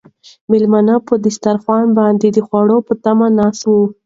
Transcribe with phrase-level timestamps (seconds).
[0.51, 3.83] مېلمانه په دسترخوان باندې د خوړو په تمه ناست وو.